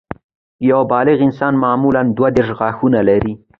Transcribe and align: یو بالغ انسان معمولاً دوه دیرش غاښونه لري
یو 0.69 0.81
بالغ 0.91 1.17
انسان 1.27 1.53
معمولاً 1.63 2.03
دوه 2.17 2.29
دیرش 2.35 2.49
غاښونه 2.59 2.99
لري 3.09 3.33